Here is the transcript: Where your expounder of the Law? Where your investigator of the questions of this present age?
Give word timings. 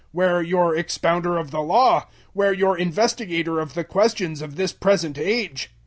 Where 0.11 0.41
your 0.41 0.75
expounder 0.75 1.37
of 1.39 1.51
the 1.51 1.61
Law? 1.61 2.07
Where 2.33 2.53
your 2.53 2.75
investigator 2.75 3.59
of 3.59 3.75
the 3.75 3.83
questions 3.83 4.41
of 4.41 4.55
this 4.55 4.73
present 4.73 5.19
age? 5.19 5.69